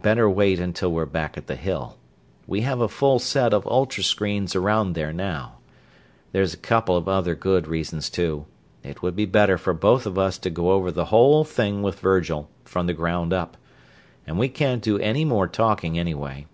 [0.00, 1.96] Better wait until we're back at the Hill.
[2.46, 5.56] We have a full set of ultra screens around there now.
[6.30, 8.46] There's a couple of other good reasons, too
[8.84, 11.98] it would be better for both of us to go over the whole thing with
[11.98, 13.56] Virgil, from the ground up;
[14.24, 16.46] and we can't do any more talking, anyway.